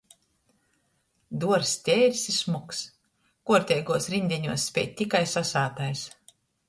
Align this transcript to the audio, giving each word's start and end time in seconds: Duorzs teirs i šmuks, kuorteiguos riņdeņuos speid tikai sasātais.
Duorzs 1.43 1.73
teirs 1.89 2.23
i 2.33 2.35
šmuks, 2.37 2.79
kuorteiguos 3.51 4.09
riņdeņuos 4.15 4.65
speid 4.71 4.97
tikai 5.03 5.23
sasātais. 5.35 6.03